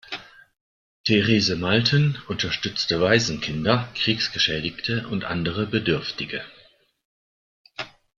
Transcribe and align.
Therese 1.05 1.55
Malten 1.55 2.17
unterstützte 2.27 2.99
Waisenkinder, 3.01 3.87
Kriegsgeschädigte 3.93 5.07
und 5.09 5.25
andere 5.25 5.67
Bedürftige. 5.67 6.43